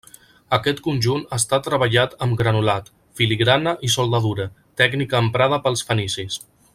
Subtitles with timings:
[0.55, 2.89] Aquest conjunt està treballat amb granulat,
[3.21, 4.51] filigrana i soldadura,
[4.83, 6.41] tècnica emprada pels fenicis.